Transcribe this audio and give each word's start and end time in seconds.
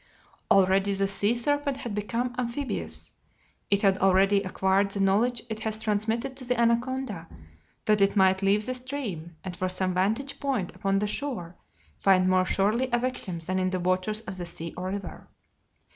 Already 0.49 0.95
the 0.95 1.07
sea 1.07 1.35
serpent 1.35 1.77
had 1.77 1.93
become 1.93 2.33
amphibious. 2.39 3.13
It 3.69 3.83
had 3.83 3.99
already 3.99 4.41
acquired 4.41 4.89
the 4.89 4.99
knowledge 4.99 5.43
it 5.47 5.59
has 5.59 5.77
transmitted 5.77 6.35
to 6.37 6.43
the 6.43 6.59
anaconda, 6.59 7.27
that 7.85 8.01
it 8.01 8.15
might 8.15 8.41
leave 8.41 8.65
the 8.65 8.73
stream, 8.73 9.35
and, 9.43 9.55
from 9.55 9.69
some 9.69 9.93
vantage 9.93 10.39
point 10.39 10.73
upon 10.75 10.97
the 10.97 11.05
shore, 11.05 11.55
find 11.99 12.27
more 12.27 12.45
surely 12.47 12.89
a 12.91 12.97
victim 12.97 13.37
than 13.45 13.59
in 13.59 13.69
the 13.69 13.79
waters 13.79 14.21
of 14.21 14.37
the 14.37 14.45
sea 14.47 14.73
or 14.75 14.89
river. 14.89 15.27